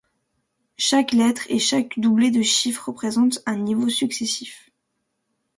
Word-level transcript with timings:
Chaque 0.79 1.11
lettre 1.11 1.43
et 1.49 1.59
chaque 1.59 1.99
doublet 1.99 2.31
de 2.31 2.41
chiffres 2.41 2.87
représente 2.87 3.37
un 3.45 3.59
niveau 3.59 3.87
successif. 3.87 4.71